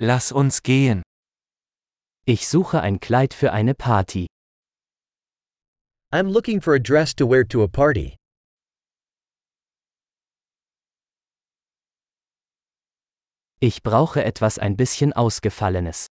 [0.00, 1.02] Lass uns gehen.
[2.24, 4.28] Ich suche ein Kleid für eine Party.
[6.12, 8.14] I'm looking for a dress to wear to a party.
[13.60, 16.06] Ich brauche etwas ein bisschen Ausgefallenes.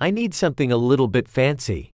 [0.00, 1.92] I need something a little bit fancy.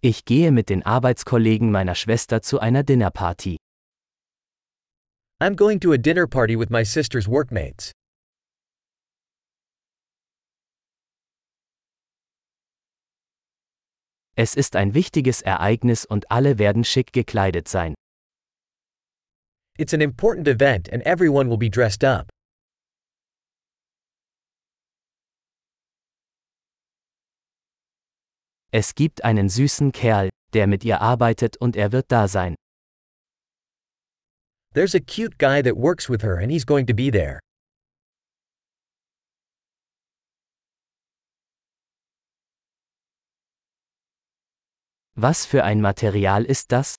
[0.00, 3.56] Ich gehe mit den Arbeitskollegen meiner Schwester zu einer Dinnerparty.
[5.42, 7.92] I'm going to a dinner party with my sister's workmates.
[14.36, 17.94] Es ist ein wichtiges Ereignis und alle werden schick gekleidet sein.
[19.78, 22.28] It's an important event and everyone will be dressed up.
[28.72, 32.56] Es gibt einen süßen Kerl, der mit ihr arbeitet und er wird da sein.
[34.72, 37.40] There's a cute guy that works with her and he's going to be there.
[45.16, 46.94] Was für ein Material ist das?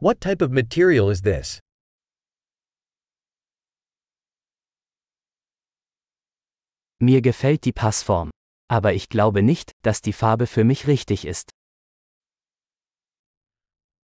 [0.00, 1.60] What type of material is this?
[7.00, 8.30] Mir gefällt die Passform.
[8.68, 11.50] Aber ich glaube nicht, dass die Farbe für mich richtig ist.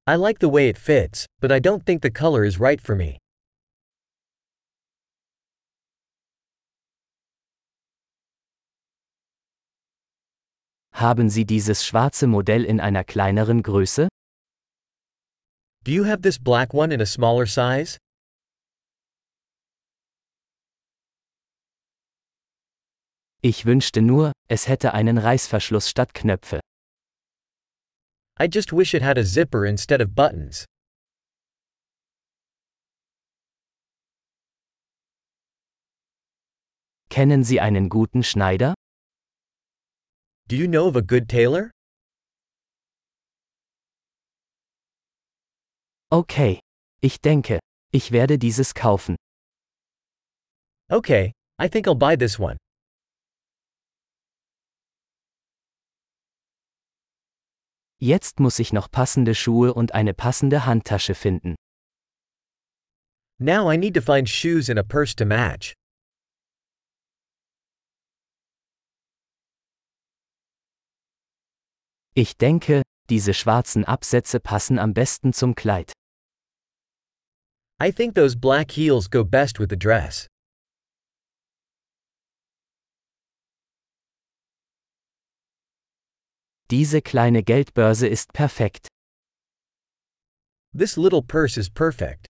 [0.09, 2.97] I like the way it fits, but I don't think the color is right for
[2.97, 3.19] me.
[10.95, 14.09] Haben Sie dieses schwarze Modell in einer kleineren Größe?
[15.85, 17.99] Do you have this black one in a smaller size?
[23.43, 26.61] Ich wünschte nur, es hätte einen Reißverschluss statt Knöpfe.
[28.41, 30.65] I just wish it had a zipper instead of buttons.
[37.11, 38.75] Kennen Sie einen guten Schneider?
[40.47, 41.73] Do you know of a good tailor?
[46.13, 46.61] Okay.
[47.01, 47.59] Ich denke,
[47.93, 49.17] ich werde dieses kaufen.
[50.91, 52.57] Okay, I think I'll buy this one.
[58.01, 61.57] Jetzt muss ich noch passende Schuhe und eine passende Handtasche finden.
[63.41, 65.75] Now I need to find shoes and a purse to match.
[72.15, 75.93] Ich denke, diese schwarzen Absätze passen am besten zum Kleid.
[77.81, 80.27] I think those black heels go best with the dress.
[86.71, 88.89] Diese kleine Geldbörse ist perfekt.
[90.77, 92.27] This little purse is perfect.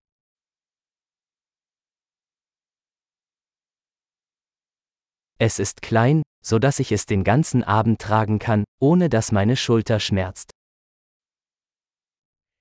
[5.40, 9.56] Es ist klein, so dass ich es den ganzen Abend tragen kann, ohne dass meine
[9.56, 10.52] Schulter schmerzt.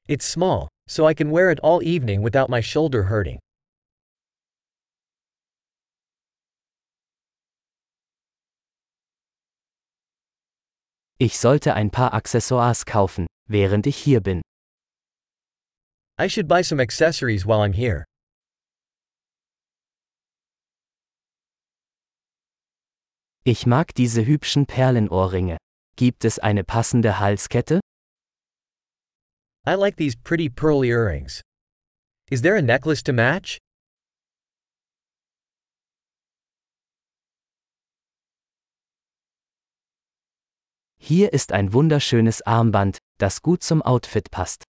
[0.08, 3.40] It's small, so I can wear it all evening without my shoulder hurting.
[11.20, 14.42] Ich sollte ein paar Accessoires kaufen, während ich hier bin.
[16.20, 18.06] I should buy some accessories while I'm here.
[23.44, 25.58] Ich mag diese hübschen Perlenohrringe.
[25.96, 27.80] Gibt es eine passende Halskette?
[29.66, 31.42] I like these pretty pearl earrings.
[32.30, 33.58] Is there a necklace to match?
[41.08, 44.66] Hier ist ein wunderschönes Armband, das gut zum Outfit passt.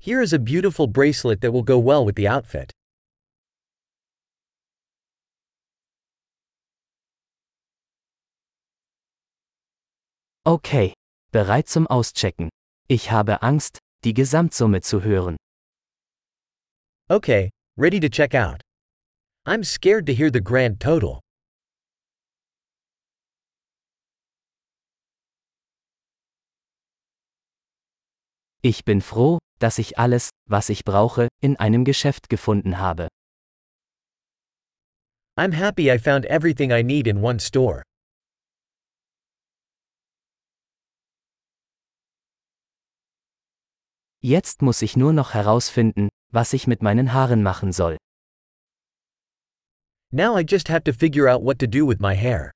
[0.00, 2.72] Here is a beautiful bracelet that will go well with the outfit.
[10.44, 10.94] Okay,
[11.30, 12.48] bereit zum Auschecken.
[12.88, 15.36] Ich habe Angst, die Gesamtsumme zu hören.
[17.08, 18.62] Okay, ready to check out.
[19.46, 21.20] I'm scared to hear the grand total.
[28.68, 33.06] Ich bin froh, dass ich alles, was ich brauche, in einem Geschäft gefunden habe.
[35.38, 37.84] I'm happy I found everything I need in one store.
[44.20, 47.96] Jetzt muss ich nur noch herausfinden, was ich mit meinen Haaren machen soll.
[50.10, 52.55] Now I just have to figure out what to do with my hair.